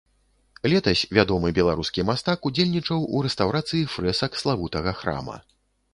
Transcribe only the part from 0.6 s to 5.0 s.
Летась вядомы беларускі мастак удзельнічаў у рэстаўрацыі фрэсак славутага